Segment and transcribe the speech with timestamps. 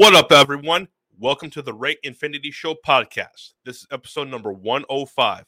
[0.00, 0.88] What up, everyone?
[1.18, 3.52] Welcome to the Ray Infinity Show podcast.
[3.66, 5.44] This is episode number 105.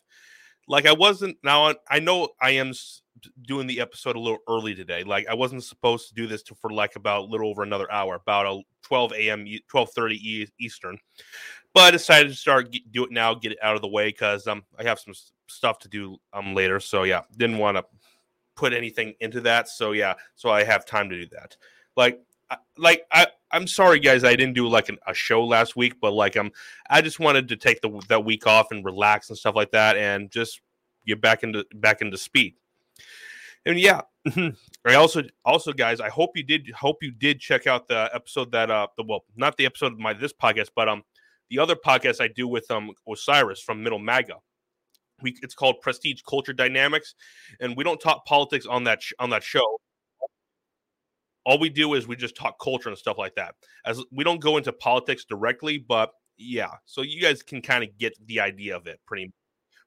[0.69, 2.75] Like, I wasn't now, I know I am
[3.47, 5.05] doing the episode a little early today.
[5.05, 7.91] Like, I wasn't supposed to do this to, for like about a little over another
[7.91, 10.99] hour, about a 12 a.m., 12:30 Eastern.
[11.73, 14.47] But I decided to start do it now, get it out of the way because
[14.47, 15.15] um I have some
[15.49, 16.79] stuff to do um later.
[16.79, 17.87] So yeah, didn't want to
[18.55, 19.71] put anything into that.
[19.71, 21.57] So yeah, so I have time to do that.
[21.97, 22.21] Like
[22.77, 26.13] like I I'm sorry guys I didn't do like an, a show last week, but
[26.13, 26.51] like I'm,
[26.89, 29.97] I just wanted to take the that week off and relax and stuff like that
[29.97, 30.61] and just
[31.07, 32.55] get back into back into speed.
[33.67, 34.01] And yeah,
[34.37, 38.53] I also also guys, I hope you did hope you did check out the episode
[38.53, 41.03] that uh the well not the episode of my this podcast, but um
[41.51, 44.37] the other podcast I do with um Osiris from Middle Maga.
[45.21, 47.15] We, it's called Prestige Culture Dynamics,
[47.61, 49.79] and we don't talk politics on that sh- on that show
[51.45, 53.55] all we do is we just talk culture and stuff like that.
[53.85, 57.97] As we don't go into politics directly, but yeah, so you guys can kind of
[57.99, 59.01] get the idea of it.
[59.07, 59.33] Pretty,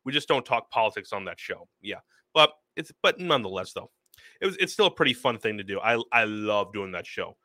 [0.04, 1.68] we just don't talk politics on that show.
[1.82, 2.00] Yeah,
[2.34, 3.92] but it's but nonetheless though,
[4.42, 5.80] it was it's still a pretty fun thing to do.
[5.80, 7.38] I I love doing that show.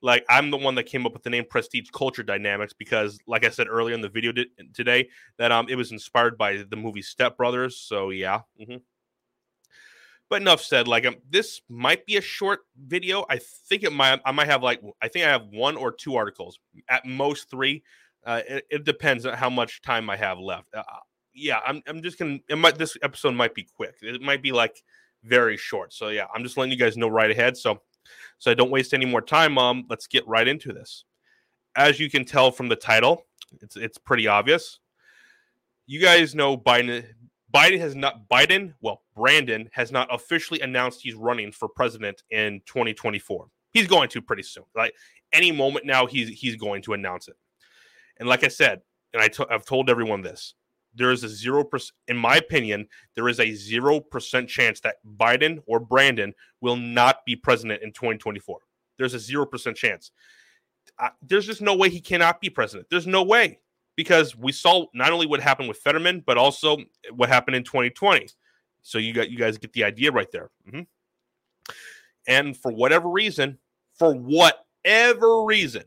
[0.00, 3.44] Like I'm the one that came up with the name Prestige Culture Dynamics because, like
[3.44, 4.32] I said earlier in the video
[4.72, 7.78] today, that um it was inspired by the movie Step Brothers.
[7.80, 8.40] So yeah.
[8.60, 8.76] Mm-hmm.
[10.30, 10.86] But enough said.
[10.88, 13.24] Like um, this might be a short video.
[13.30, 14.20] I think it might.
[14.24, 17.82] I might have like I think I have one or two articles at most three.
[18.26, 20.68] Uh, it, it, depends on how much time I have left.
[20.74, 20.82] Uh,
[21.32, 21.82] yeah, I'm.
[21.86, 22.38] I'm just gonna.
[22.48, 22.76] It might.
[22.76, 23.94] This episode might be quick.
[24.02, 24.82] It might be like
[25.24, 25.92] very short.
[25.92, 27.56] So yeah, I'm just letting you guys know right ahead.
[27.56, 27.80] So,
[28.38, 29.56] so I don't waste any more time.
[29.56, 31.04] Um, let's get right into this.
[31.76, 33.24] As you can tell from the title,
[33.60, 34.78] it's it's pretty obvious.
[35.86, 37.06] You guys know Biden
[37.54, 42.60] Biden has not Biden, well, Brandon has not officially announced he's running for president in
[42.66, 43.46] 2024.
[43.72, 44.64] He's going to pretty soon.
[44.74, 44.94] Like
[45.32, 47.36] any moment now, he's he's going to announce it.
[48.18, 48.82] And like I said,
[49.12, 50.54] and i t- I've told everyone this,
[50.94, 54.96] there is a zero percent, in my opinion, there is a zero percent chance that
[55.18, 58.58] Biden or Brandon will not be president in 2024.
[58.98, 60.10] There's a zero percent chance.
[61.22, 62.88] There's just no way he cannot be president.
[62.90, 63.60] There's no way
[63.98, 66.76] because we saw not only what happened with Fetterman, but also
[67.16, 68.28] what happened in 2020.
[68.80, 70.50] So you got you guys get the idea right there.
[70.68, 70.82] Mm-hmm.
[72.28, 73.58] And for whatever reason,
[73.98, 75.82] for whatever reason,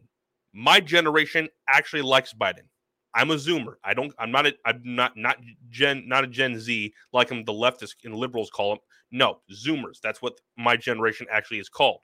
[0.52, 2.68] my generation actually likes Biden.
[3.14, 3.76] I'm a Zoomer.
[3.82, 4.14] I don't.
[4.20, 4.46] I'm not.
[4.46, 5.16] A, I'm not.
[5.16, 5.38] Not
[5.70, 6.04] Gen.
[6.06, 7.46] Not a Gen Z like them.
[7.46, 8.80] The leftists and liberals call them.
[9.12, 10.02] No, Zoomers.
[10.04, 12.02] That's what my generation actually is called.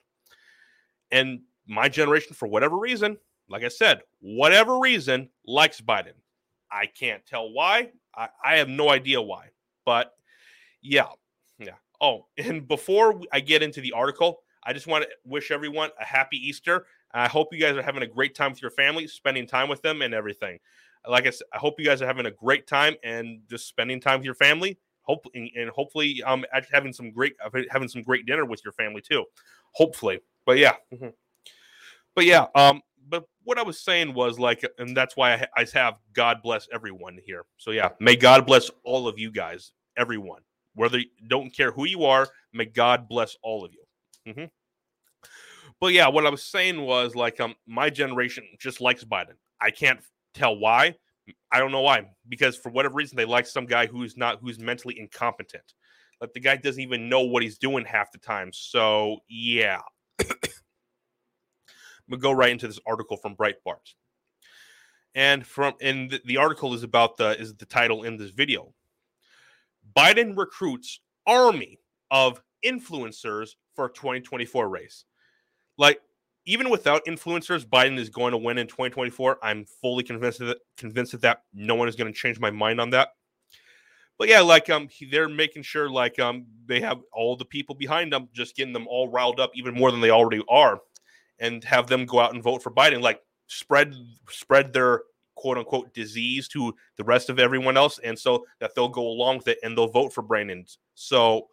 [1.12, 3.18] And my generation, for whatever reason,
[3.50, 6.14] like I said, whatever reason, likes Biden.
[6.72, 7.92] I can't tell why.
[8.16, 9.50] I, I have no idea why.
[9.86, 10.14] But
[10.82, 11.08] yeah,
[11.60, 11.76] yeah.
[12.02, 16.06] Oh, and before I get into the article, I just want to wish everyone a
[16.06, 16.86] happy Easter.
[17.14, 19.82] I hope you guys are having a great time with your family, spending time with
[19.82, 20.60] them and everything.
[21.08, 24.02] Like I said, I hope you guys are having a great time and just spending
[24.02, 24.78] time with your family.
[25.04, 27.34] Hope and hopefully um having some great
[27.70, 29.24] having some great dinner with your family too.
[29.72, 30.20] Hopefully.
[30.46, 30.74] But yeah.
[30.94, 31.10] Mm-hmm.
[32.14, 32.82] But yeah, um
[33.48, 37.46] what I was saying was like, and that's why I, have God bless everyone here.
[37.56, 40.42] So yeah, may God bless all of you guys, everyone,
[40.76, 41.00] whether
[41.30, 42.28] don't care who you are.
[42.52, 44.34] May God bless all of you.
[44.34, 44.46] Mm-hmm.
[45.80, 49.36] But yeah, what I was saying was like, um, my generation just likes Biden.
[49.62, 50.02] I can't
[50.34, 50.96] tell why.
[51.50, 52.06] I don't know why.
[52.28, 55.74] Because for whatever reason, they like some guy who's not who's mentally incompetent.
[56.20, 58.52] Like the guy doesn't even know what he's doing half the time.
[58.52, 59.80] So yeah.
[62.08, 63.94] I'm gonna go right into this article from Breitbart.
[65.14, 68.74] And from and the, article is about the is the title in this video.
[69.96, 71.80] Biden recruits army
[72.12, 75.06] of influencers for 2024 race.
[75.78, 76.00] Like
[76.46, 79.40] even without influencers, Biden is going to win in 2024.
[79.44, 80.60] I'm fully convinced of that.
[80.78, 81.44] Convinced of that.
[81.54, 83.10] No one is going to change my mind on that.
[84.20, 88.14] But yeah, like um, they're making sure like um they have all the people behind
[88.14, 90.80] them, just getting them all riled up even more than they already are
[91.40, 93.94] and have them go out and vote for Biden, like spread
[94.30, 95.04] spread their
[95.36, 99.38] quote unquote disease to the rest of everyone else, and so that they'll go along
[99.38, 100.66] with it and they'll vote for Brandon.
[100.96, 101.48] So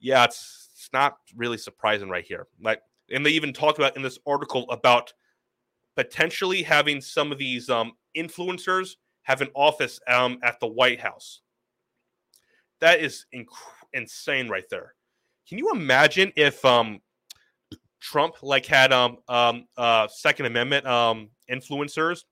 [0.00, 2.46] yeah, it's it's not really surprising right here.
[2.60, 2.80] Like,
[3.10, 5.12] and they even talked about in this article about
[5.96, 11.40] potentially having some of these um, influencers have an office um, at the White House.
[12.80, 13.46] That is inc-
[13.92, 14.94] insane right there.
[15.48, 17.00] Can you imagine if um,
[18.00, 22.24] Trump like had um um uh Second Amendment um influencers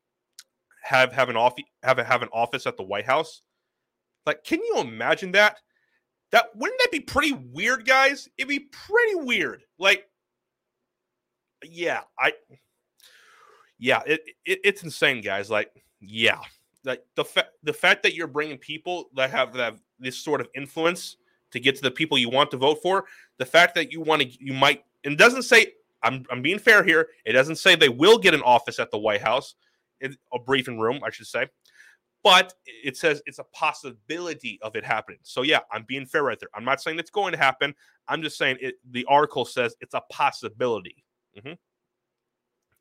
[0.83, 3.43] have have an office have a, have an office at the White House.
[4.27, 5.59] Like, can you imagine that?
[6.33, 8.29] That wouldn't that be pretty weird, guys?
[8.37, 9.63] It'd be pretty weird.
[9.79, 10.09] Like,
[11.63, 12.33] yeah, I
[13.79, 15.51] yeah, it, it it's insane, guys.
[15.51, 15.71] Like,
[16.01, 16.41] yeah,
[16.85, 20.49] like the fact the fact that you're bringing people that have that this sort of
[20.55, 21.17] influence
[21.51, 23.05] to get to the people you want to vote for,
[23.39, 25.73] the fact that you want to, you might, and doesn't say
[26.03, 27.09] I'm I'm being fair here.
[27.25, 29.55] It doesn't say they will get an office at the White House,
[30.03, 31.47] a briefing room, I should say.
[32.23, 35.19] But it says it's a possibility of it happening.
[35.23, 36.49] So yeah, I'm being fair right there.
[36.55, 37.75] I'm not saying it's going to happen.
[38.09, 38.77] I'm just saying it.
[38.91, 41.05] The article says it's a possibility.
[41.37, 41.55] Mm-hmm.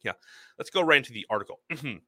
[0.04, 0.14] Yeah,
[0.58, 1.60] let's go right into the article.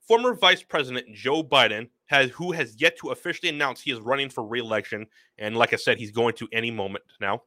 [0.00, 4.28] Former Vice President Joe Biden has who has yet to officially announce he is running
[4.28, 5.06] for re-election,
[5.38, 7.42] and like I said, he's going to any moment now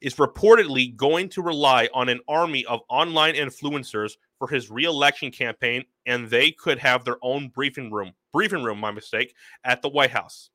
[0.00, 5.84] is reportedly going to rely on an army of online influencers for his reelection campaign,
[6.06, 9.34] and they could have their own briefing room, briefing room, my mistake,
[9.64, 10.50] at the White House.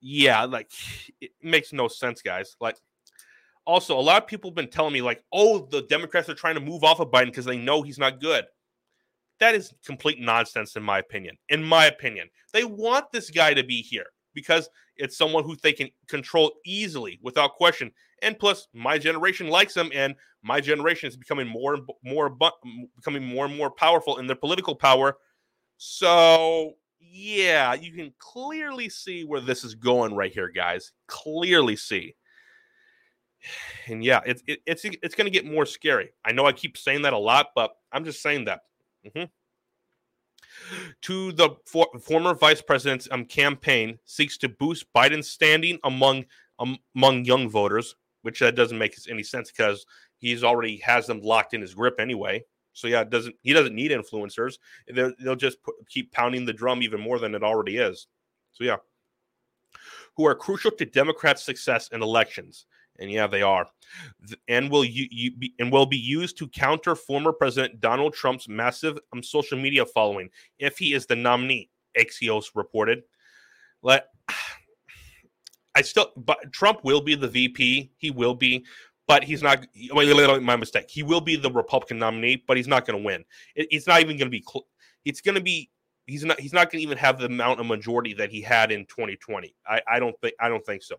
[0.00, 0.70] Yeah, like
[1.20, 2.56] it makes no sense, guys.
[2.60, 2.76] Like,
[3.66, 6.54] also, a lot of people have been telling me, like, oh, the Democrats are trying
[6.54, 8.46] to move off of Biden because they know he's not good.
[9.38, 11.36] That is complete nonsense, in my opinion.
[11.48, 15.72] In my opinion, they want this guy to be here because it's someone who they
[15.72, 17.90] can control easily without question.
[18.22, 22.30] And plus, my generation likes them, and my generation is becoming more and more
[22.96, 25.16] becoming more and more powerful in their political power.
[25.78, 30.92] So, yeah, you can clearly see where this is going right here, guys.
[31.06, 32.14] Clearly see.
[33.86, 36.10] And yeah, it's it, it's it's going to get more scary.
[36.24, 38.60] I know I keep saying that a lot, but I'm just saying that.
[39.06, 39.24] Mm-hmm
[41.02, 46.24] to the for, former vice president's um, campaign seeks to boost Biden's standing among
[46.58, 49.86] um, among young voters, which that doesn't make any sense because
[50.18, 52.44] he's already has them locked in his grip anyway.
[52.72, 54.58] So yeah, it doesn't he doesn't need influencers.
[54.92, 58.06] They'll, they'll just put, keep pounding the drum even more than it already is.
[58.52, 58.76] So yeah,
[60.16, 62.66] who are crucial to Democrats' success in elections
[63.00, 63.66] and yeah, they are,
[64.46, 68.48] and will you, you be, and will be used to counter former President Donald Trump's
[68.48, 71.70] massive um, social media following if he is the nominee.
[71.98, 73.02] Axios reported.
[73.82, 74.06] Let
[75.74, 77.92] I still, but Trump will be the VP.
[77.96, 78.64] He will be,
[79.06, 79.66] but he's not.
[79.92, 80.86] Wait, My mistake.
[80.88, 83.24] He will be the Republican nominee, but he's not going to win.
[83.54, 84.44] It, it's not even going to be.
[84.46, 84.66] Cl-
[85.04, 85.70] it's going to be.
[86.06, 86.38] He's not.
[86.38, 89.54] He's not going to even have the amount of majority that he had in 2020.
[89.66, 90.34] I, I don't think.
[90.40, 90.96] I don't think so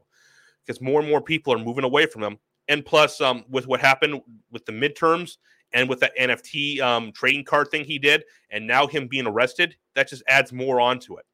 [0.66, 2.38] because more and more people are moving away from them.
[2.68, 4.22] And plus, um, with what happened
[4.52, 5.38] with the midterms
[5.74, 9.76] and with that NFT um, trading card thing he did, and now him being arrested,
[9.96, 11.26] that just adds more onto it.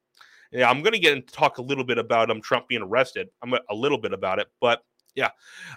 [0.51, 3.29] Yeah, I'm going to get and talk a little bit about um, Trump being arrested.
[3.41, 4.83] I'm a, a little bit about it, but
[5.17, 5.29] yeah,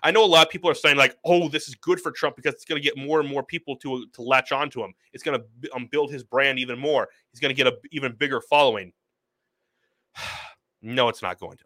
[0.02, 2.36] I know a lot of people are saying like, "Oh, this is good for Trump
[2.36, 4.92] because it's going to get more and more people to to latch onto him.
[5.14, 7.08] It's going to um, build his brand even more.
[7.32, 8.92] He's going to get a even bigger following."
[10.82, 11.64] no, it's not going to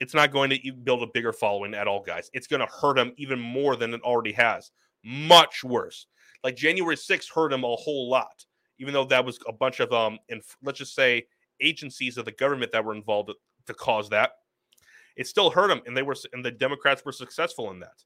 [0.00, 2.30] it's not going to build a bigger following at all, guys.
[2.32, 4.70] It's going to hurt him even more than it already has.
[5.04, 6.06] Much worse.
[6.42, 8.44] Like January 6th hurt him a whole lot,
[8.78, 11.26] even though that was a bunch of um, and let's just say
[11.60, 13.30] agencies of the government that were involved
[13.66, 14.32] to cause that.
[15.16, 18.02] It still hurt him, and they were and the Democrats were successful in that.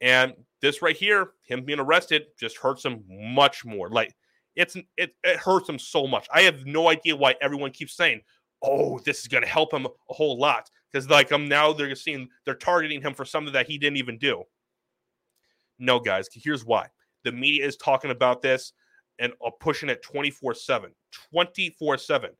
[0.00, 3.88] And this right here, him being arrested, just hurts him much more.
[3.90, 4.14] Like
[4.56, 6.26] it's it, it hurts him so much.
[6.32, 8.22] I have no idea why everyone keeps saying,
[8.62, 11.94] "Oh, this is going to help him a whole lot." Because like I'm now they're
[11.94, 14.44] seeing they're targeting him for something that he didn't even do.
[15.78, 16.88] No, guys, here's why.
[17.24, 18.72] The media is talking about this
[19.18, 20.90] and uh, pushing it 24 7.
[21.30, 22.30] 24 7.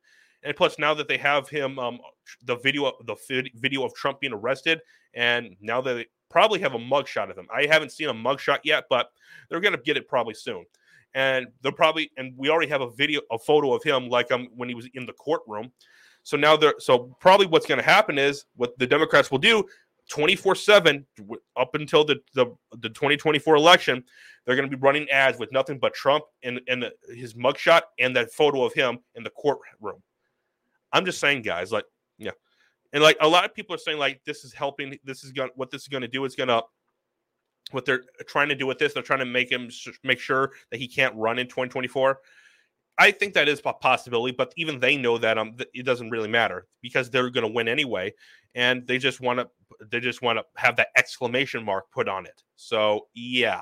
[0.43, 1.99] And plus, now that they have him, um,
[2.43, 3.15] the video, the
[3.55, 4.81] video of Trump being arrested,
[5.13, 7.47] and now they probably have a mugshot of him.
[7.53, 9.11] I haven't seen a mugshot yet, but
[9.49, 10.65] they're gonna get it probably soon.
[11.15, 14.49] And they'll probably, and we already have a video, a photo of him, like um
[14.55, 15.71] when he was in the courtroom.
[16.23, 19.65] So now they're so probably what's going to happen is what the Democrats will do
[20.09, 21.05] 24 7
[21.57, 22.47] up until the, the,
[22.79, 24.03] the 2024 election.
[24.45, 28.15] They're going to be running ads with nothing but Trump and, and his mugshot and
[28.15, 30.01] that photo of him in the courtroom.
[30.91, 31.85] I'm just saying, guys, like,
[32.17, 32.31] yeah.
[32.91, 34.97] And like a lot of people are saying, like, this is helping.
[35.03, 36.63] This is going what this is going to do is going to
[37.71, 38.93] what they're trying to do with this.
[38.93, 39.69] They're trying to make him
[40.03, 42.19] make sure that he can't run in 2024.
[42.97, 46.29] I think that is a possibility, but even they know that um it doesn't really
[46.29, 48.13] matter because they're going to win anyway,
[48.55, 49.49] and they just want to
[49.89, 52.41] they just want to have that exclamation mark put on it.
[52.55, 53.61] So yeah,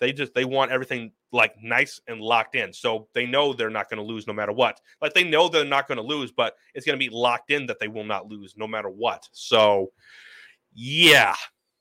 [0.00, 3.90] they just they want everything like nice and locked in, so they know they're not
[3.90, 4.80] going to lose no matter what.
[5.00, 7.66] Like they know they're not going to lose, but it's going to be locked in
[7.66, 9.28] that they will not lose no matter what.
[9.32, 9.92] So
[10.74, 11.34] yeah.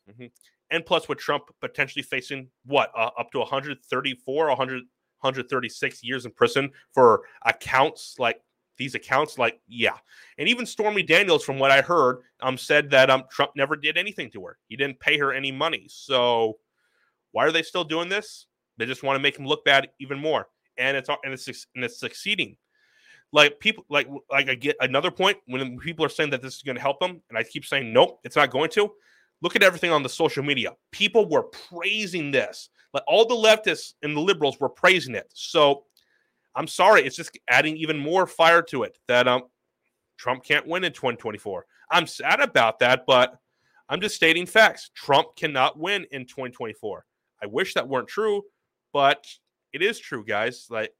[0.09, 0.27] Mm-hmm.
[0.71, 4.83] And plus, with Trump potentially facing what uh, up to 134, 100
[5.21, 8.41] 136 years in prison for accounts like
[8.77, 9.97] these accounts like yeah
[10.37, 13.97] and even stormy daniels from what i heard um said that um trump never did
[13.97, 16.57] anything to her he didn't pay her any money so
[17.31, 18.47] why are they still doing this
[18.77, 20.47] They just want to make him look bad even more,
[20.77, 22.57] and it's and it's and it's succeeding.
[23.33, 26.61] Like people, like like I get another point when people are saying that this is
[26.61, 28.91] going to help them, and I keep saying nope, it's not going to.
[29.41, 30.75] Look at everything on the social media.
[30.91, 32.69] People were praising this.
[32.93, 35.31] Like all the leftists and the liberals were praising it.
[35.33, 35.83] So
[36.55, 39.43] I'm sorry, it's just adding even more fire to it that um
[40.17, 41.65] Trump can't win in 2024.
[41.89, 43.37] I'm sad about that, but
[43.89, 44.91] I'm just stating facts.
[44.93, 47.05] Trump cannot win in 2024.
[47.41, 48.43] I wish that weren't true,
[48.93, 49.25] but
[49.73, 50.67] it is true, guys.
[50.69, 50.93] Like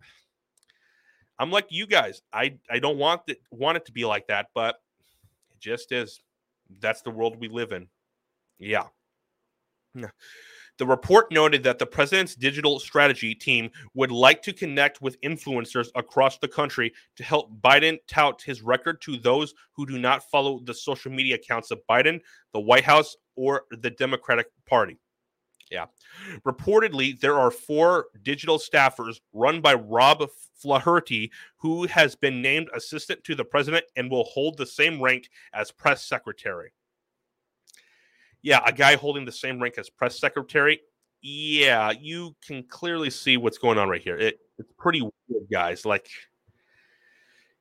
[1.37, 2.21] I'm like you guys.
[2.31, 4.75] I I don't want it want it to be like that, but
[5.51, 6.21] it just is.
[6.79, 7.87] That's the world we live in.
[8.59, 8.87] Yeah.
[10.81, 15.89] The report noted that the president's digital strategy team would like to connect with influencers
[15.93, 20.59] across the country to help Biden tout his record to those who do not follow
[20.63, 22.19] the social media accounts of Biden,
[22.51, 24.97] the White House, or the Democratic Party.
[25.69, 25.85] Yeah.
[26.47, 33.23] Reportedly, there are four digital staffers run by Rob Flaherty, who has been named assistant
[33.25, 36.71] to the president and will hold the same rank as press secretary
[38.41, 40.81] yeah, a guy holding the same rank as press secretary.
[41.21, 44.17] Yeah, you can clearly see what's going on right here.
[44.17, 45.85] It, it's pretty weird, guys.
[45.85, 46.09] Like,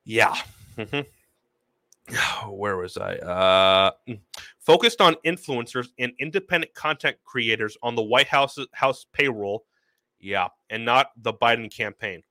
[0.04, 0.34] yeah.
[0.76, 2.50] Mm-hmm.
[2.50, 3.16] Where was I?
[3.16, 4.20] Uh, mm.
[4.58, 9.64] focused on influencers and independent content creators on the White House House payroll.
[10.18, 12.22] Yeah, and not the Biden campaign.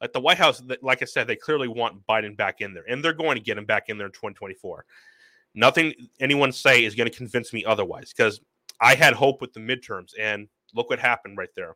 [0.00, 3.04] Like the White House, like I said, they clearly want Biden back in there, and
[3.04, 4.84] they're going to get him back in there in 2024.
[5.58, 8.40] Nothing anyone say is going to convince me otherwise because
[8.80, 11.74] I had hope with the midterms, and look what happened right there.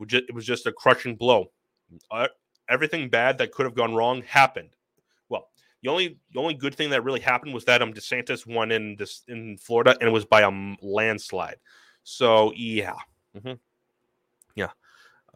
[0.00, 1.52] It was just a crushing blow.
[2.10, 2.26] Uh,
[2.68, 4.70] everything bad that could have gone wrong happened.
[5.28, 5.50] Well,
[5.84, 8.96] the only the only good thing that really happened was that um DeSantis won in
[8.96, 10.50] this in Florida, and it was by a
[10.82, 11.58] landslide.
[12.02, 12.96] So yeah,
[13.36, 13.52] mm-hmm.
[14.56, 14.70] yeah.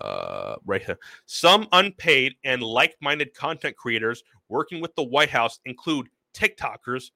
[0.00, 0.99] Uh, right here.
[1.26, 7.11] Some unpaid and like-minded content creators working with the White House include TikTokers,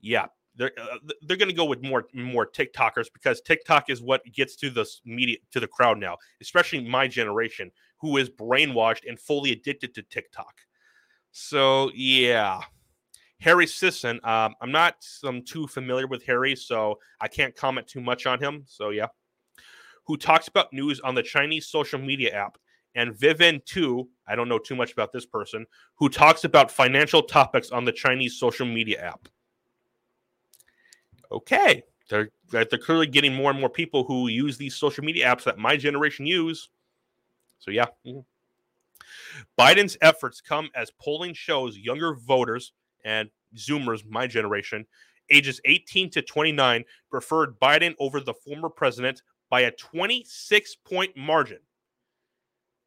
[0.00, 4.22] yeah, they're uh, they're going to go with more more TikTokers because TikTok is what
[4.32, 9.18] gets to the media to the crowd now, especially my generation who is brainwashed and
[9.18, 10.60] fully addicted to TikTok.
[11.32, 12.60] So yeah,
[13.40, 14.20] Harry Sisson.
[14.24, 18.38] Um, I'm not um, too familiar with Harry, so I can't comment too much on
[18.38, 18.64] him.
[18.66, 19.08] So yeah,
[20.06, 22.58] who talks about news on the Chinese social media app
[22.96, 27.22] and Vivian Tu, I don't know too much about this person, who talks about financial
[27.22, 29.28] topics on the Chinese social media app.
[31.30, 35.44] Okay, they're they're clearly getting more and more people who use these social media apps
[35.44, 36.70] that my generation use.
[37.58, 37.86] So yeah.
[38.04, 38.20] Mm-hmm.
[39.58, 42.72] Biden's efforts come as polling shows younger voters
[43.04, 44.86] and Zoomers, my generation,
[45.30, 51.58] ages 18 to 29, preferred Biden over the former president by a 26 point margin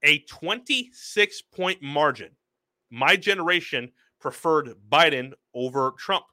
[0.03, 2.32] a 26 point margin.
[2.89, 6.25] My generation preferred Biden over Trump.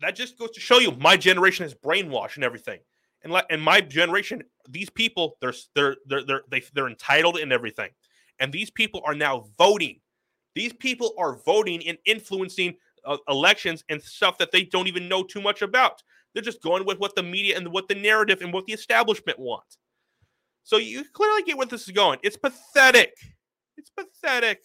[0.00, 2.80] That just goes to show you my generation is brainwashed and everything.
[3.22, 7.52] And like and my generation, these people, they're they're they're they're they, they're entitled and
[7.52, 7.90] everything.
[8.38, 10.00] And these people are now voting.
[10.54, 15.22] These people are voting and influencing uh, elections and stuff that they don't even know
[15.22, 16.02] too much about.
[16.34, 19.38] They're just going with what the media and what the narrative and what the establishment
[19.38, 19.78] wants.
[20.66, 22.18] So you clearly get where this is going.
[22.24, 23.14] It's pathetic.
[23.76, 24.64] It's pathetic.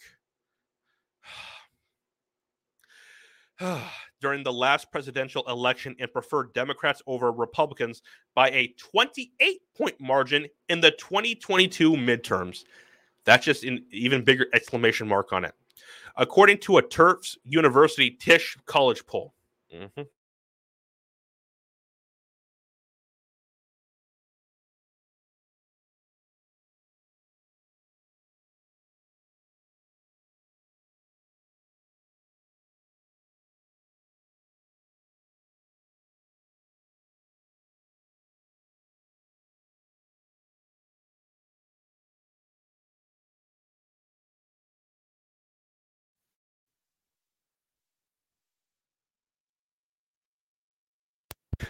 [4.20, 8.02] During the last presidential election and preferred Democrats over Republicans
[8.34, 12.64] by a 28 point margin in the 2022 midterms.
[13.24, 15.54] That's just an even bigger exclamation mark on it.
[16.18, 19.36] According to a Tufts University Tisch College poll.
[19.72, 20.02] Mm-hmm.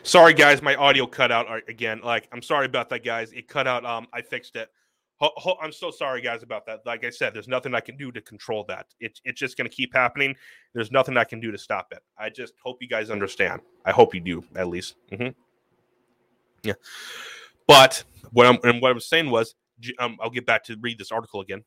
[0.03, 2.01] Sorry, guys, my audio cut out uh, again.
[2.03, 3.31] Like, I'm sorry about that, guys.
[3.33, 3.85] It cut out.
[3.85, 4.69] Um, I fixed it.
[5.19, 6.79] Ho- ho- I'm so sorry, guys, about that.
[6.85, 8.87] Like I said, there's nothing I can do to control that.
[8.99, 10.35] It's it's just going to keep happening.
[10.73, 11.99] There's nothing I can do to stop it.
[12.17, 13.61] I just hope you guys understand.
[13.85, 14.95] I hope you do, at least.
[15.11, 15.29] Mm-hmm.
[16.63, 16.73] Yeah.
[17.67, 19.55] But what I'm and what I was saying was,
[19.99, 21.63] um, I'll get back to read this article again.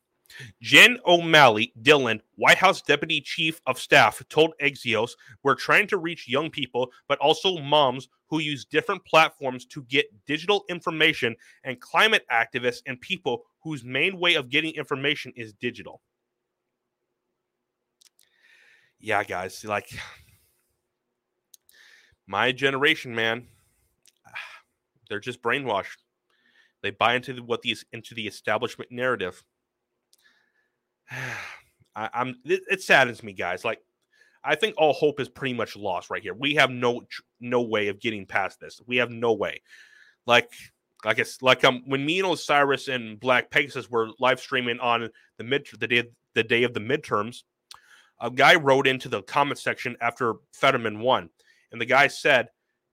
[0.61, 5.11] Jen O'Malley Dillon, White House Deputy Chief of Staff, told Axios,
[5.43, 10.05] We're trying to reach young people, but also moms who use different platforms to get
[10.25, 16.01] digital information, and climate activists and people whose main way of getting information is digital.
[18.99, 19.89] Yeah, guys, like
[22.27, 23.47] my generation, man,
[25.09, 25.97] they're just brainwashed.
[26.81, 29.43] They buy into what these into the establishment narrative.
[31.95, 33.63] I, am it, it, saddens me, guys.
[33.63, 33.79] Like,
[34.43, 36.33] I think all hope is pretty much lost right here.
[36.33, 37.01] We have no
[37.39, 38.81] no way of getting past this.
[38.85, 39.61] We have no way.
[40.27, 40.51] Like,
[41.03, 45.09] I guess like um when me and Osiris and Black Pegasus were live streaming on
[45.37, 47.43] the mid the day the day of the midterms,
[48.19, 51.29] a guy wrote into the comment section after Fetterman won,
[51.71, 52.49] and the guy said,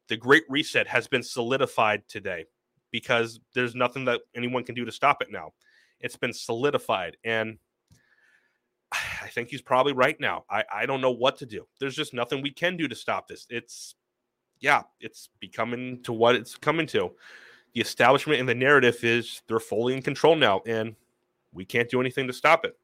[0.08, 2.46] "The Great Reset has been solidified today."
[2.90, 5.54] Because there's nothing that anyone can do to stop it now.
[6.00, 7.16] It's been solidified.
[7.24, 7.56] And
[9.22, 10.44] I think he's probably right now.
[10.50, 11.66] I, I don't know what to do.
[11.78, 13.46] There's just nothing we can do to stop this.
[13.50, 13.94] It's,
[14.60, 17.12] yeah, it's becoming to what it's coming to.
[17.74, 20.94] The establishment and the narrative is they're fully in control now, and
[21.52, 22.76] we can't do anything to stop it.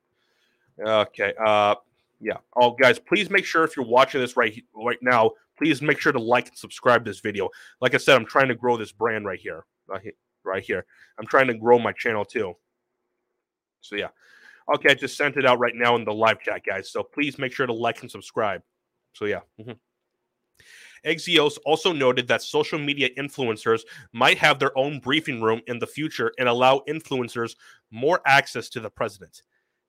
[0.80, 1.34] Okay.
[1.38, 1.74] Uh,
[2.20, 2.38] yeah.
[2.56, 6.12] Oh, guys, please make sure if you're watching this right right now, please make sure
[6.12, 7.48] to like and subscribe this video.
[7.80, 9.64] Like I said, I'm trying to grow this brand right here,
[10.44, 10.84] right here.
[11.18, 12.54] I'm trying to grow my channel too.
[13.80, 14.08] So yeah.
[14.74, 16.90] Okay, I just sent it out right now in the live chat, guys.
[16.90, 18.62] So please make sure to like and subscribe.
[19.14, 19.40] So yeah.
[19.60, 19.72] Mm-hmm.
[21.06, 23.82] Axios also noted that social media influencers
[24.12, 27.54] might have their own briefing room in the future and allow influencers
[27.90, 29.42] more access to the president.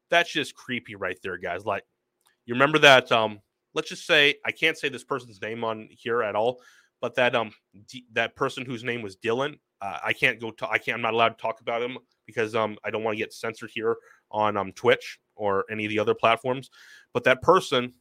[0.09, 1.65] That's just creepy right there, guys.
[1.65, 1.83] Like,
[2.45, 3.11] you remember that?
[3.11, 3.41] Um,
[3.73, 6.61] let's just say I can't say this person's name on here at all,
[7.01, 7.51] but that um
[7.87, 10.53] D- that person whose name was Dylan, uh, I can't go.
[10.69, 10.95] I can't.
[10.95, 13.71] I'm not allowed to talk about him because um I don't want to get censored
[13.73, 13.97] here
[14.31, 16.69] on um Twitch or any of the other platforms.
[17.13, 17.93] But that person,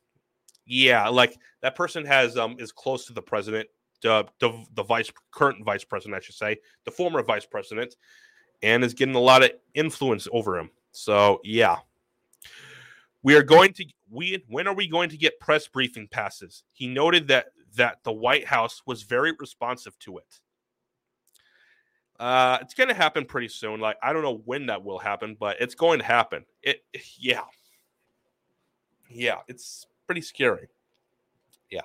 [0.66, 3.68] yeah, like that person has um is close to the president,
[4.02, 7.96] the the, the vice current vice president, I should say, the former vice president,
[8.62, 10.70] and is getting a lot of influence over him.
[10.92, 11.76] So yeah,
[13.22, 16.62] we are going to we when are we going to get press briefing passes?
[16.72, 20.40] He noted that that the White House was very responsive to it.
[22.18, 23.80] Uh, it's going to happen pretty soon.
[23.80, 26.44] Like I don't know when that will happen, but it's going to happen.
[26.62, 26.82] It,
[27.18, 27.44] yeah,
[29.08, 30.68] yeah, it's pretty scary.
[31.70, 31.82] Yeah,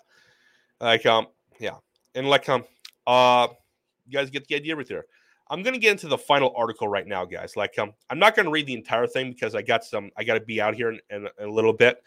[0.79, 1.27] like um,
[1.59, 1.75] yeah,
[2.15, 2.63] and like um,
[3.05, 3.47] uh,
[4.07, 5.05] you guys get the idea right there.
[5.49, 7.55] I'm gonna get into the final article right now, guys.
[7.55, 10.09] Like um, I'm not gonna read the entire thing because I got some.
[10.17, 12.01] I got to be out here in, in, in, a little bit,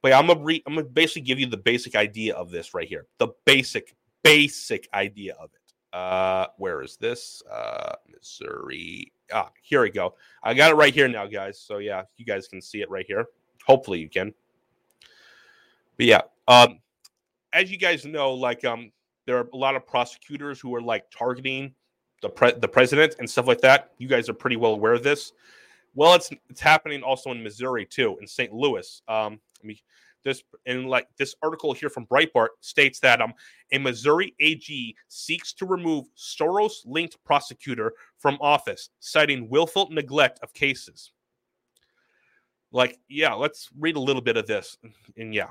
[0.00, 0.62] but I'm gonna read.
[0.66, 3.06] I'm gonna basically give you the basic idea of this right here.
[3.18, 5.63] The basic, basic idea of it.
[5.94, 7.40] Uh, where is this?
[7.50, 9.12] Uh, Missouri.
[9.32, 10.16] Ah, here we go.
[10.42, 11.60] I got it right here now, guys.
[11.60, 13.26] So yeah, you guys can see it right here.
[13.64, 14.34] Hopefully you can.
[15.96, 16.80] But yeah, um,
[17.52, 18.90] as you guys know, like um,
[19.24, 21.72] there are a lot of prosecutors who are like targeting
[22.22, 23.92] the pre- the president and stuff like that.
[23.98, 25.32] You guys are pretty well aware of this.
[25.94, 28.52] Well, it's it's happening also in Missouri too, in St.
[28.52, 29.00] Louis.
[29.06, 29.78] Um, I mean,
[30.24, 33.34] this and like this article here from Breitbart states that um
[33.72, 41.12] a Missouri AG seeks to remove Soros-linked prosecutor from office, citing willful neglect of cases.
[42.72, 44.76] Like, yeah, let's read a little bit of this.
[45.16, 45.50] And yeah,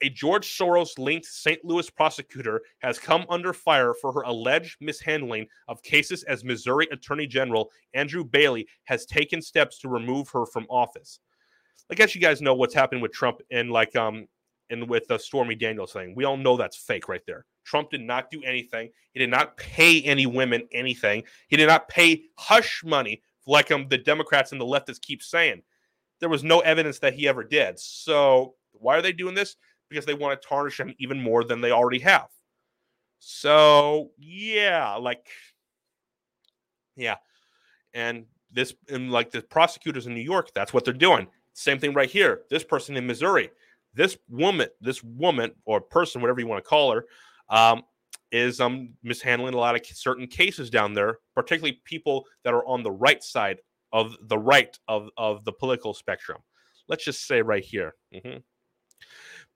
[0.00, 1.64] a George Soros linked St.
[1.64, 7.26] Louis prosecutor has come under fire for her alleged mishandling of cases as Missouri Attorney
[7.26, 11.20] General Andrew Bailey has taken steps to remove her from office.
[11.90, 14.26] I guess you guys know what's happened with Trump and like um
[14.70, 16.14] and with the Stormy Daniels thing.
[16.14, 17.46] We all know that's fake right there.
[17.64, 18.90] Trump did not do anything.
[19.12, 21.24] He did not pay any women anything.
[21.48, 25.62] He did not pay hush money like um the Democrats and the leftists keep saying.
[26.20, 27.78] There was no evidence that he ever did.
[27.78, 29.56] So why are they doing this?
[29.88, 32.28] Because they want to tarnish him even more than they already have.
[33.20, 35.26] So yeah, like
[36.96, 37.16] yeah.
[37.94, 41.28] And this and like the prosecutors in New York, that's what they're doing.
[41.58, 42.42] Same thing right here.
[42.50, 43.50] This person in Missouri,
[43.92, 47.04] this woman, this woman or person, whatever you want to call her,
[47.48, 47.82] um,
[48.30, 52.84] is um, mishandling a lot of certain cases down there, particularly people that are on
[52.84, 53.58] the right side
[53.92, 56.38] of the right of, of the political spectrum.
[56.86, 57.96] Let's just say right here.
[58.14, 58.38] Mm-hmm.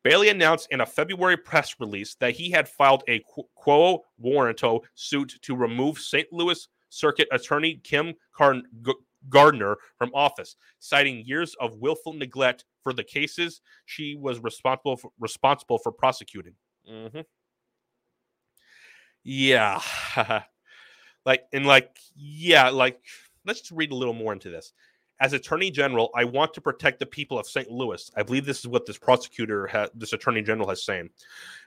[0.03, 3.23] Bailey announced in a February press release that he had filed a
[3.55, 6.27] quo warranto suit to remove St.
[6.33, 8.65] Louis Circuit Attorney Kim Carn-
[9.29, 15.11] Gardner from office, citing years of willful neglect for the cases she was responsible for,
[15.19, 16.55] responsible for prosecuting.
[16.91, 17.21] Mm-hmm.
[19.25, 19.81] Yeah,
[21.25, 23.01] like and like yeah, like
[23.45, 24.73] let's just read a little more into this.
[25.23, 27.71] As Attorney General, I want to protect the people of St.
[27.71, 28.11] Louis.
[28.17, 31.11] I believe this is what this prosecutor, ha- this Attorney General, has saying.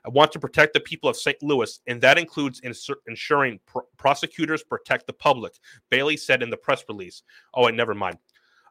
[0.05, 1.41] I want to protect the people of St.
[1.41, 2.59] Louis, and that includes
[3.07, 5.53] ensuring pr- prosecutors protect the public.
[5.89, 7.23] Bailey said in the press release.
[7.53, 8.17] Oh, and never mind.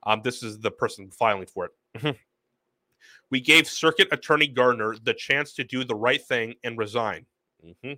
[0.03, 1.71] Um, this is the person filing for
[2.03, 2.17] it.
[3.31, 7.25] we gave Circuit Attorney Gardner the chance to do the right thing and resign.
[7.65, 7.95] Mm-hmm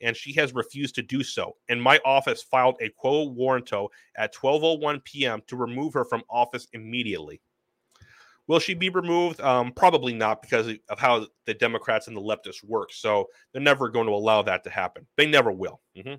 [0.00, 1.56] and she has refused to do so.
[1.68, 5.42] And my office filed a quo warranto at 12:01 p.m.
[5.46, 7.40] to remove her from office immediately.
[8.46, 9.40] Will she be removed?
[9.42, 12.92] Um, probably not because of how the Democrats and the leftists work.
[12.92, 15.06] So they're never going to allow that to happen.
[15.16, 15.80] They never will.
[15.96, 16.14] Mm-hmm.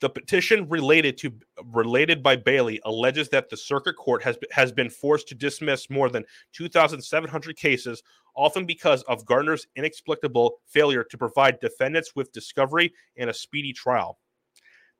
[0.00, 1.32] The petition related to
[1.72, 6.08] related by Bailey alleges that the circuit court has has been forced to dismiss more
[6.08, 8.02] than 2,700 cases,
[8.34, 14.18] often because of Gardner's inexplicable failure to provide defendants with discovery and a speedy trial.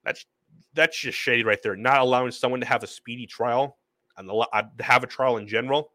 [0.04, 0.26] That's
[0.74, 1.76] that's just shady right there.
[1.76, 3.78] Not allowing someone to have a speedy trial
[4.18, 5.92] and uh, have a trial in general.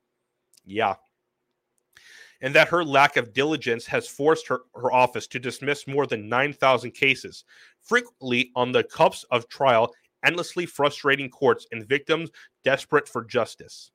[0.66, 0.96] Yeah,
[2.42, 6.30] and that her lack of diligence has forced her, her office to dismiss more than
[6.30, 7.44] 9,000 cases,
[7.82, 9.94] frequently on the cups of trial,
[10.26, 12.30] endlessly frustrating courts and victims
[12.64, 13.92] desperate for justice.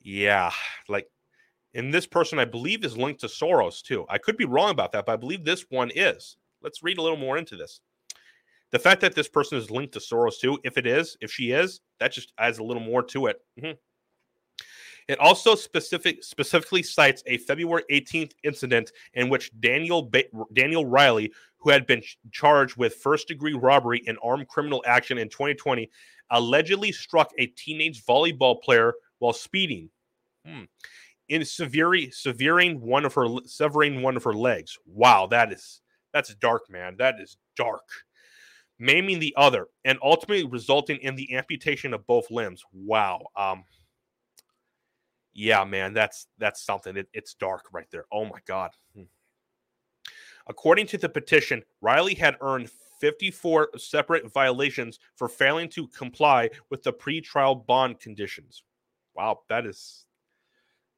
[0.00, 0.50] Yeah,
[0.88, 1.08] like,
[1.72, 4.04] and this person I believe is linked to Soros too.
[4.08, 6.36] I could be wrong about that, but I believe this one is.
[6.62, 7.80] Let's read a little more into this.
[8.70, 11.52] The fact that this person is linked to Soros too, if it is, if she
[11.52, 13.40] is, that just adds a little more to it.
[13.60, 13.72] Mm-hmm.
[15.08, 21.32] It also specific specifically cites a February 18th incident in which Daniel ba- Daniel Riley,
[21.58, 25.90] who had been charged with first degree robbery and armed criminal action in 2020,
[26.30, 29.90] allegedly struck a teenage volleyball player while speeding.
[30.46, 30.64] Hmm.
[31.28, 34.78] In severing severing one of her severing one of her legs.
[34.86, 35.80] Wow, that is
[36.12, 36.96] that's dark, man.
[36.98, 37.88] That is dark.
[38.78, 42.62] Maiming the other and ultimately resulting in the amputation of both limbs.
[42.72, 43.26] Wow.
[43.36, 43.64] Um,
[45.34, 46.96] yeah, man, that's that's something.
[46.96, 48.06] It, it's dark right there.
[48.12, 48.70] Oh my god.
[48.94, 49.02] Hmm.
[50.46, 52.70] According to the petition, Riley had earned
[53.00, 58.62] 54 separate violations for failing to comply with the pretrial bond conditions.
[59.14, 60.06] Wow, that is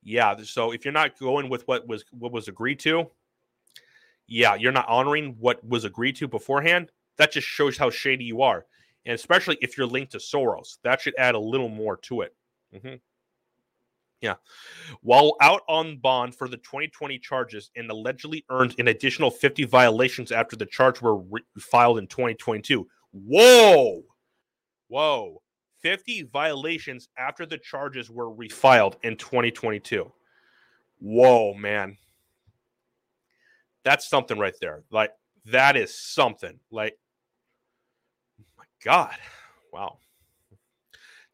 [0.03, 0.37] yeah.
[0.43, 3.11] So if you're not going with what was what was agreed to,
[4.27, 6.93] yeah, you're not honoring what was agreed to beforehand.
[7.17, 8.67] That just shows how shady you are,
[9.07, 12.35] and especially if you're linked to Soros, that should add a little more to it.
[12.75, 12.97] Mm-hmm.
[14.21, 14.35] Yeah.
[15.03, 20.33] While out on bond for the 2020 charges and allegedly earned an additional 50 violations
[20.33, 22.87] after the charge were re- filed in 2022.
[23.13, 24.03] Whoa.
[24.89, 25.43] Whoa.
[25.83, 30.11] 50 violations after the charges were refiled in 2022.
[30.99, 31.99] Whoa, man.
[33.85, 34.83] That's something right there.
[34.91, 35.13] Like,
[35.45, 36.59] that is something.
[36.71, 36.99] Like,
[38.41, 39.15] oh my God.
[39.73, 39.99] Wow.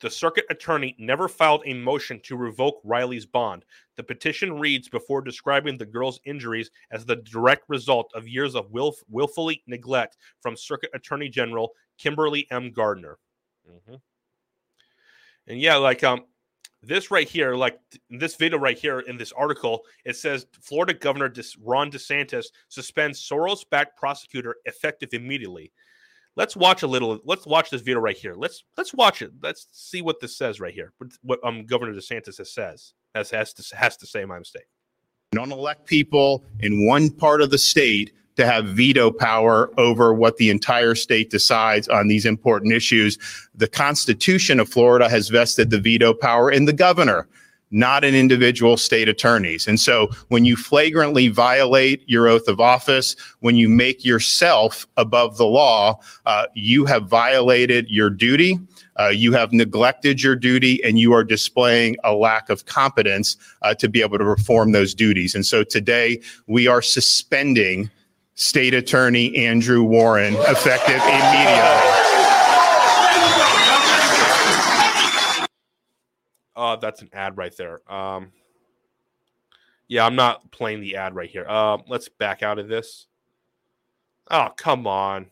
[0.03, 3.65] The circuit attorney never filed a motion to revoke Riley's bond.
[3.97, 8.67] The petition reads before describing the girl's injuries as the direct result of years of
[8.73, 12.73] willf- willfully neglect from Circuit Attorney General Kimberly M.
[12.73, 13.19] Gardner.
[13.71, 13.95] Mm-hmm.
[15.47, 16.25] And yeah, like um,
[16.83, 17.79] this right here, like
[18.11, 23.97] this video right here in this article, it says Florida Governor Ron DeSantis suspends Soros-backed
[23.97, 25.71] prosecutor effective immediately.
[26.37, 27.19] Let's watch a little.
[27.25, 28.35] Let's watch this video right here.
[28.35, 29.33] Let's let's watch it.
[29.43, 30.93] Let's see what this says right here.
[31.23, 34.67] What um Governor DeSantis has says has has to has to say my mistake.
[35.33, 40.37] Don't elect people in one part of the state to have veto power over what
[40.39, 43.19] the entire state decides on these important issues.
[43.55, 47.29] The Constitution of Florida has vested the veto power in the governor
[47.73, 49.67] not in individual state attorneys.
[49.67, 55.39] And so when you flagrantly violate your oath of office, when you make yourself above
[55.39, 58.59] the law, uh, you have violated your duty.
[59.01, 63.75] Uh, you have neglected your duty and you are displaying a lack of competence uh,
[63.75, 65.35] to be able to perform those duties.
[65.35, 67.91] And so today we are suspending
[68.35, 72.22] State Attorney Andrew Warren effective immediately.
[76.63, 77.81] Uh, that's an ad right there.
[77.93, 78.31] Um,
[79.89, 81.45] yeah, I'm not playing the ad right here.
[81.49, 83.09] Uh, let's back out of this.
[84.31, 85.27] Oh, come on.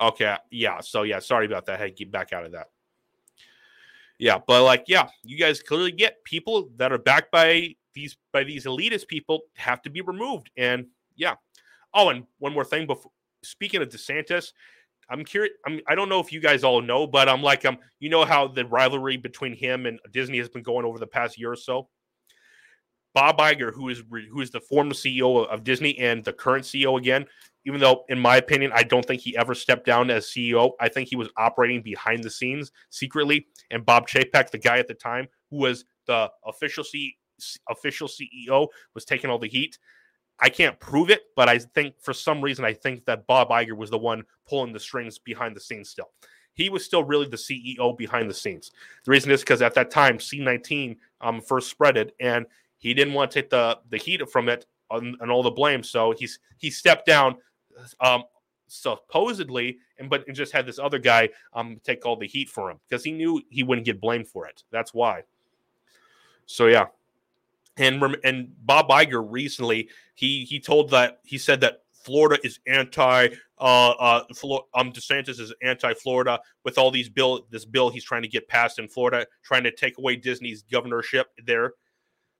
[0.00, 0.80] Okay, yeah.
[0.80, 1.78] So yeah, sorry about that.
[1.78, 2.70] Hey, get back out of that.
[4.18, 8.42] Yeah, but like, yeah, you guys clearly get people that are backed by these by
[8.42, 10.48] these elitist people have to be removed.
[10.56, 11.34] And yeah.
[11.92, 14.54] Oh, and one more thing before speaking of DeSantis,
[15.08, 15.54] I'm curious.
[15.66, 18.24] I'm, I don't know if you guys all know, but I'm like, um, you know
[18.24, 21.56] how the rivalry between him and Disney has been going over the past year or
[21.56, 21.88] so.
[23.14, 26.98] Bob Iger, who is who is the former CEO of Disney and the current CEO
[26.98, 27.24] again,
[27.64, 30.72] even though, in my opinion, I don't think he ever stepped down as CEO.
[30.80, 33.46] I think he was operating behind the scenes secretly.
[33.70, 36.84] And Bob Chapek, the guy at the time who was the official
[37.70, 39.78] official CEO, was taking all the heat.
[40.38, 43.76] I can't prove it, but I think for some reason I think that Bob Iger
[43.76, 46.10] was the one pulling the strings behind the scenes still.
[46.52, 48.70] He was still really the CEO behind the scenes.
[49.04, 52.46] The reason is because at that time C19 um, first spreaded, and
[52.78, 55.82] he didn't want to take the the heat from it and, and all the blame.
[55.82, 57.36] So he's he stepped down
[58.00, 58.24] um,
[58.68, 62.70] supposedly, and but and just had this other guy um take all the heat for
[62.70, 64.62] him because he knew he wouldn't get blamed for it.
[64.70, 65.22] That's why.
[66.46, 66.86] So yeah,
[67.78, 73.28] and and Bob Iger recently he he told that he said that Florida is anti
[73.58, 74.22] uh uh
[74.74, 78.48] um DeSantis is anti Florida with all these bill this bill he's trying to get
[78.48, 81.72] passed in Florida trying to take away Disney's governorship there.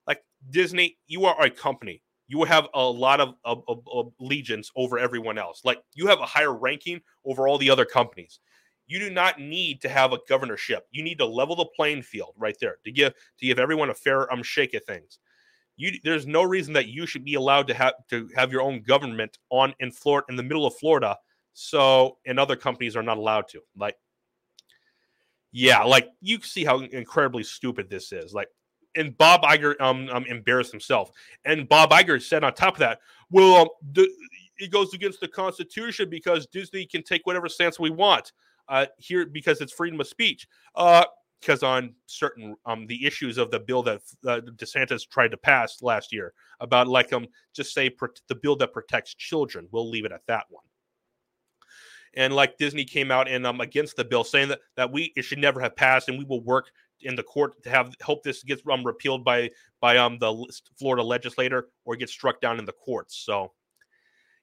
[0.07, 2.01] Like Disney, you are a company.
[2.29, 5.61] You have a lot of, of, of, of allegiance over everyone else.
[5.63, 8.39] Like you have a higher ranking over all the other companies.
[8.85, 10.87] You do not need to have a governorship.
[10.91, 13.93] You need to level the playing field right there to give to give everyone a
[13.93, 15.19] fair um shake of things
[15.77, 18.81] you there's no reason that you should be allowed to have to have your own
[18.81, 21.17] government on in Florida in the middle of Florida.
[21.53, 23.61] So and other companies are not allowed to.
[23.75, 23.95] Like,
[25.51, 28.33] yeah, like you see how incredibly stupid this is.
[28.33, 28.49] Like,
[28.95, 31.11] and Bob Iger um, um embarrassed himself.
[31.45, 34.09] And Bob Iger said on top of that, well, um, the,
[34.57, 38.33] it goes against the Constitution because Disney can take whatever stance we want
[38.67, 40.47] uh, here because it's freedom of speech.
[40.75, 41.05] Uh,
[41.39, 45.81] because on certain um the issues of the bill that uh, DeSantis tried to pass
[45.81, 47.89] last year about like um just say
[48.27, 49.67] the bill that protects children.
[49.71, 50.63] We'll leave it at that one.
[52.15, 55.23] And like Disney came out and um against the bill, saying that that we it
[55.23, 56.71] should never have passed, and we will work
[57.01, 59.49] in the court to have hope this gets um repealed by
[59.81, 60.45] by um the
[60.79, 63.23] Florida legislator or gets struck down in the courts.
[63.23, 63.53] So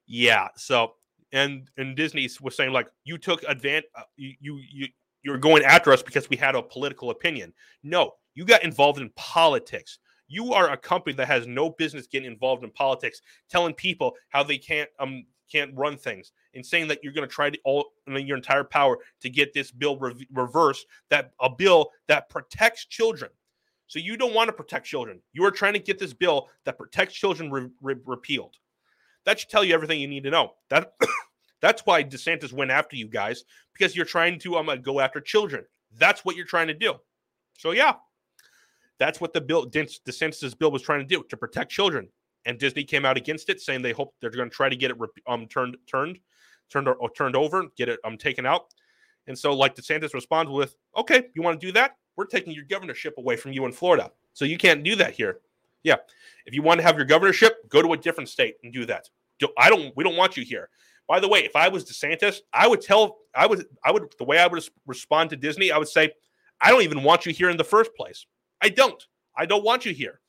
[0.06, 0.94] yeah, so
[1.32, 4.86] and and Disney was saying like you took advantage, uh, you you
[5.24, 7.52] you're going after us because we had a political opinion.
[7.82, 9.98] No, you got involved in politics.
[10.28, 14.42] You are a company that has no business getting involved in politics, telling people how
[14.42, 17.92] they can't um can't run things, and saying that you're going to try to all
[18.06, 20.86] your entire power to get this bill re- reversed.
[21.10, 23.30] That a bill that protects children.
[23.86, 25.20] So you don't want to protect children.
[25.32, 28.56] You are trying to get this bill that protects children re- re- repealed.
[29.24, 30.54] That should tell you everything you need to know.
[30.70, 30.94] That
[31.60, 35.64] that's why DeSantis went after you guys because you're trying to um, go after children.
[35.98, 36.94] That's what you're trying to do.
[37.56, 37.94] So yeah,
[38.98, 42.08] that's what the bill DeSantis's bill was trying to do to protect children.
[42.46, 44.90] And Disney came out against it, saying they hope they're going to try to get
[44.90, 46.18] it um turned turned
[46.70, 48.66] turned or, or turned over, get it um taken out.
[49.26, 51.96] And so, like DeSantis responds with, "Okay, you want to do that?
[52.16, 55.40] We're taking your governorship away from you in Florida, so you can't do that here.
[55.82, 55.96] Yeah,
[56.46, 59.08] if you want to have your governorship, go to a different state and do that.
[59.58, 59.96] I don't.
[59.96, 60.68] We don't want you here.
[61.06, 64.24] By the way, if I was DeSantis, I would tell, I would, I would, the
[64.24, 66.12] way I would respond to Disney, I would say,
[66.60, 68.26] I don't even want you here in the first place.
[68.62, 69.02] I don't.
[69.36, 70.20] I don't want you here.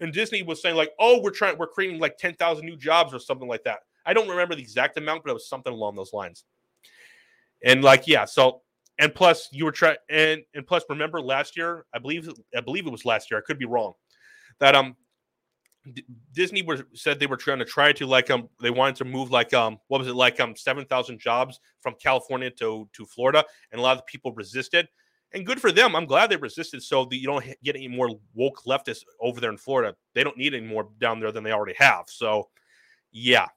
[0.00, 3.14] And Disney was saying like, oh, we're trying, we're creating like ten thousand new jobs
[3.14, 3.80] or something like that.
[4.04, 6.44] I don't remember the exact amount, but it was something along those lines.
[7.64, 8.62] And like, yeah, so
[8.98, 12.86] and plus you were trying, and and plus remember last year, I believe, I believe
[12.86, 13.38] it was last year.
[13.38, 13.92] I could be wrong.
[14.58, 14.96] That um
[16.32, 19.30] Disney were said they were trying to try to like um they wanted to move
[19.30, 23.44] like um what was it like um seven thousand jobs from California to to Florida
[23.70, 24.88] and a lot of people resisted
[25.34, 25.96] and good for them.
[25.96, 29.50] I'm glad they resisted so that you don't get any more woke leftists over there
[29.50, 29.94] in Florida.
[30.14, 32.04] They don't need any more down there than they already have.
[32.08, 32.48] So
[33.12, 33.48] yeah,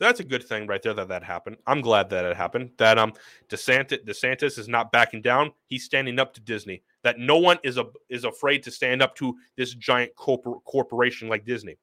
[0.00, 1.58] so that's a good thing right there that that happened.
[1.66, 2.70] I'm glad that it happened.
[2.78, 3.12] That um
[3.50, 5.52] DeSantis DeSantis is not backing down.
[5.66, 6.82] He's standing up to Disney.
[7.02, 11.28] That no one is a is afraid to stand up to this giant corpor- corporation
[11.28, 11.76] like Disney.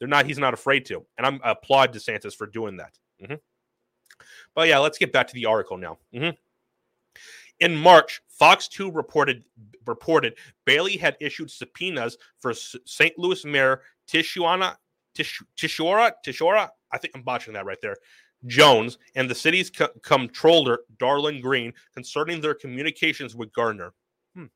[0.00, 0.26] They're not.
[0.26, 2.98] He's not afraid to, and I'm I applaud DeSantis for doing that.
[3.22, 3.34] Mm-hmm.
[4.56, 5.98] But yeah, let's get back to the article now.
[6.12, 6.30] Mm-hmm.
[7.60, 9.44] In March, Fox 2 reported
[9.86, 13.16] reported Bailey had issued subpoenas for St.
[13.16, 14.74] Louis Mayor Tishuana
[15.14, 17.96] Tish, Tishaura Tishaura I think I'm botching that right there.
[18.46, 23.92] Jones and the city's co- comptroller, Darlene Green, concerning their communications with Gardner.
[24.34, 24.46] Hmm.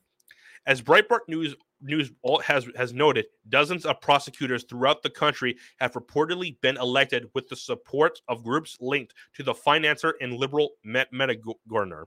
[0.65, 2.11] As Breitbart News News
[2.43, 7.55] has has noted, dozens of prosecutors throughout the country have reportedly been elected with the
[7.55, 12.05] support of groups linked to the financier and liberal Met Metagorner.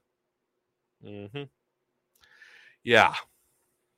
[1.04, 1.42] Mm-hmm.
[2.84, 3.14] Yeah.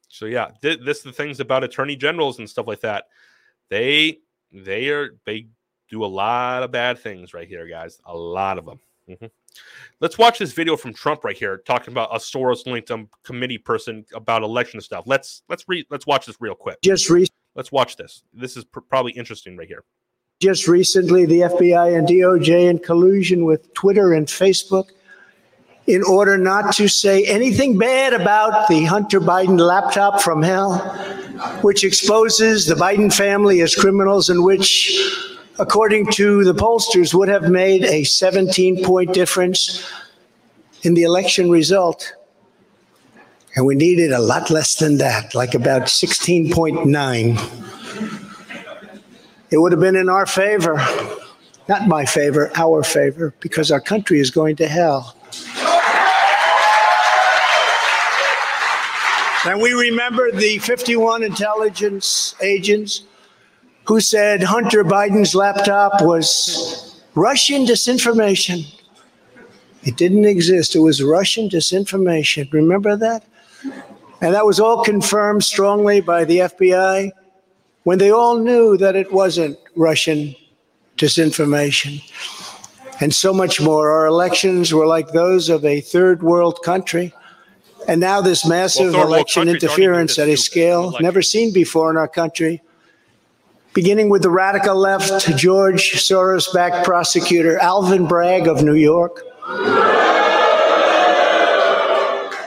[0.08, 3.04] So yeah, th- this the things about attorney generals and stuff like that.
[3.68, 4.20] They
[4.52, 5.48] they are they
[5.90, 8.00] do a lot of bad things right here, guys.
[8.06, 8.80] A lot of them.
[9.10, 9.26] Mm-hmm.
[10.00, 14.04] Let's watch this video from Trump right here, talking about a Soros-linked um, committee person
[14.14, 15.04] about election stuff.
[15.06, 15.86] Let's let's read.
[15.90, 16.80] Let's watch this real quick.
[16.82, 18.22] Just re- let's watch this.
[18.34, 19.84] This is pr- probably interesting right here.
[20.40, 24.90] Just recently, the FBI and DOJ, in collusion with Twitter and Facebook,
[25.86, 30.78] in order not to say anything bad about the Hunter Biden laptop from hell,
[31.62, 34.98] which exposes the Biden family as criminals and which
[35.58, 39.90] according to the pollsters, would have made a 17 point difference
[40.82, 42.14] in the election result.
[43.54, 47.62] And we needed a lot less than that, like about 16.9.
[49.50, 50.74] It would have been in our favor,
[51.68, 55.16] not my favor, our favor, because our country is going to hell.
[59.46, 63.02] And we remember the 51 intelligence agents
[63.86, 68.66] who said Hunter Biden's laptop was Russian disinformation.
[69.84, 70.74] It didn't exist.
[70.74, 72.52] It was Russian disinformation.
[72.52, 73.24] Remember that?
[74.20, 77.12] And that was all confirmed strongly by the FBI
[77.84, 80.34] when they all knew that it wasn't Russian
[80.96, 82.02] disinformation.
[83.00, 83.90] And so much more.
[83.90, 87.14] Our elections were like those of a third world country.
[87.86, 92.08] And now, this massive well, election interference at a scale never seen before in our
[92.08, 92.62] country
[93.76, 99.20] beginning with the radical left, George Soros backed prosecutor Alvin Bragg of New York,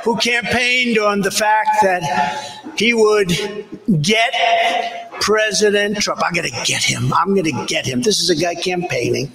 [0.04, 2.02] who campaigned on the fact that
[2.76, 3.30] he would
[4.02, 6.20] get President Trump.
[6.26, 7.13] I'm going to get him.
[7.13, 8.02] I'm going to get him.
[8.02, 9.32] This is a guy campaigning.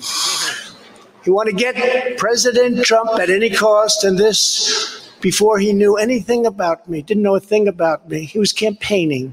[1.23, 6.45] He wanted to get President Trump at any cost, and this before he knew anything
[6.45, 8.25] about me, didn't know a thing about me.
[8.25, 9.33] He was campaigning.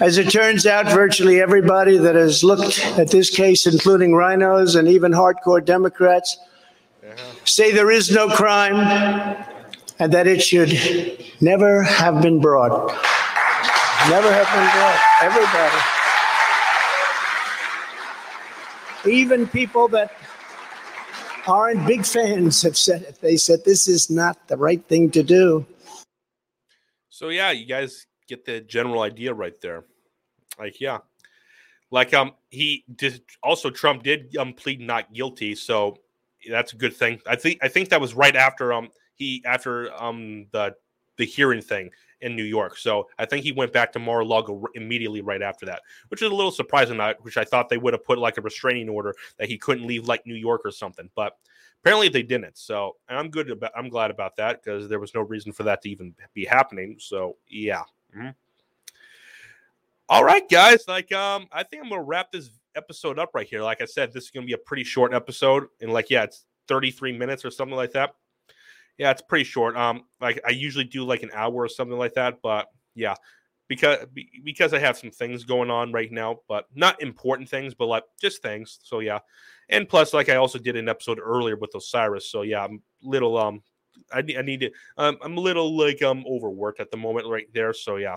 [0.00, 4.88] As it turns out, virtually everybody that has looked at this case, including RINOs and
[4.88, 6.36] even hardcore Democrats,
[7.44, 8.74] say there is no crime
[10.00, 10.72] and that it should
[11.40, 12.88] never have been brought.
[14.10, 15.00] Never have been brought.
[15.22, 15.76] Everybody.
[19.06, 20.10] Even people that
[21.46, 23.20] aren't big fans have said it.
[23.20, 25.64] They said this is not the right thing to do.
[27.10, 29.84] So, yeah, you guys get the general idea right there.
[30.58, 30.98] Like, yeah,
[31.90, 33.22] like um, he did.
[33.42, 35.96] Also, Trump did um plead not guilty, so
[36.50, 37.20] that's a good thing.
[37.26, 40.74] I think I think that was right after um he after um the
[41.16, 42.76] the hearing thing in New York.
[42.76, 46.34] So I think he went back to Mar-a-Lago immediately right after that, which is a
[46.34, 46.98] little surprising.
[47.20, 50.08] Which I thought they would have put like a restraining order that he couldn't leave
[50.08, 51.36] like New York or something, but
[51.80, 52.58] apparently they didn't.
[52.58, 53.72] So I'm good about.
[53.76, 56.96] I'm glad about that because there was no reason for that to even be happening.
[56.98, 57.82] So yeah.
[58.16, 58.28] Mm-hmm.
[60.08, 60.84] All right, guys.
[60.86, 63.62] Like, um, I think I'm gonna wrap this episode up right here.
[63.62, 66.44] Like I said, this is gonna be a pretty short episode, and like, yeah, it's
[66.68, 68.14] 33 minutes or something like that.
[68.98, 69.76] Yeah, it's pretty short.
[69.76, 73.14] Um, like I usually do like an hour or something like that, but yeah,
[73.66, 74.06] because
[74.44, 78.04] because I have some things going on right now, but not important things, but like
[78.20, 78.78] just things.
[78.82, 79.20] So yeah,
[79.68, 82.30] and plus, like I also did an episode earlier with Osiris.
[82.30, 83.62] So yeah, I'm little um,
[84.12, 87.28] I, need, I need to um, I'm a little like um overworked at the moment
[87.28, 87.72] right there.
[87.72, 88.16] So yeah,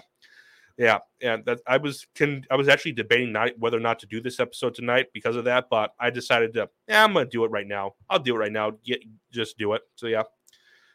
[0.78, 4.06] yeah, and that I was can I was actually debating not whether or not to
[4.06, 7.44] do this episode tonight because of that, but I decided to yeah, I'm gonna do
[7.46, 7.96] it right now.
[8.10, 8.72] I'll do it right now.
[8.86, 9.82] Get just do it.
[9.96, 10.24] So yeah.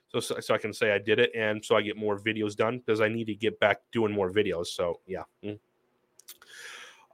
[0.09, 2.55] So, so, so I can say I did it, and so I get more videos
[2.55, 4.67] done because I need to get back doing more videos.
[4.67, 5.23] So yeah.
[5.43, 5.59] Mm.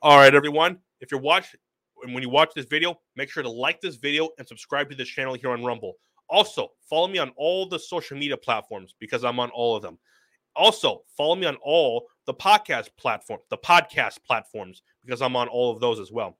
[0.03, 0.79] All right, everyone.
[1.01, 1.61] If you're watching,
[2.03, 4.97] and when you watch this video, make sure to like this video and subscribe to
[4.97, 5.95] this channel here on Rumble.
[6.29, 9.99] Also, follow me on all the social media platforms because I'm on all of them.
[10.55, 15.71] Also, follow me on all the podcast platform, the podcast platforms, because I'm on all
[15.71, 16.37] of those as well.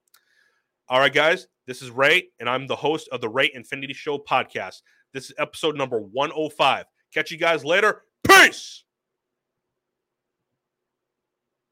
[0.89, 4.19] All right, guys, this is Ray, and I'm the host of the Ray Infinity Show
[4.19, 4.83] podcast.
[5.13, 6.87] This is episode number 105.
[7.13, 8.03] Catch you guys later.
[8.27, 8.85] Peace.